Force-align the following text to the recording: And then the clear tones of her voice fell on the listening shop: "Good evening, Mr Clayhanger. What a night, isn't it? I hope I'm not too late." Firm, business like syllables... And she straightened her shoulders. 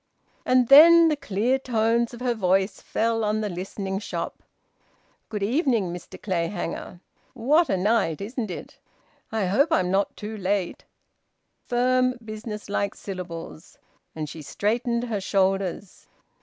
And 0.47 0.67
then 0.67 1.09
the 1.09 1.15
clear 1.15 1.59
tones 1.59 2.11
of 2.11 2.21
her 2.21 2.33
voice 2.33 2.81
fell 2.81 3.23
on 3.23 3.41
the 3.41 3.49
listening 3.49 3.99
shop: 3.99 4.41
"Good 5.29 5.43
evening, 5.43 5.93
Mr 5.93 6.19
Clayhanger. 6.19 7.01
What 7.35 7.69
a 7.69 7.77
night, 7.77 8.19
isn't 8.19 8.49
it? 8.49 8.79
I 9.31 9.45
hope 9.45 9.71
I'm 9.71 9.91
not 9.91 10.17
too 10.17 10.35
late." 10.35 10.85
Firm, 11.67 12.15
business 12.25 12.67
like 12.67 12.95
syllables... 12.95 13.77
And 14.15 14.27
she 14.27 14.41
straightened 14.41 15.03
her 15.03 15.21
shoulders. 15.21 16.07